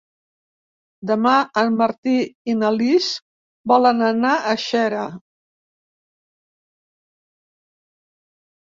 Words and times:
Demà 1.09 1.33
en 1.63 1.75
Martí 1.81 2.13
i 2.53 2.57
na 2.63 2.73
Lis 2.79 3.11
volen 3.73 4.03
anar 4.09 4.33
a 4.39 4.57
Xera. 4.67 5.07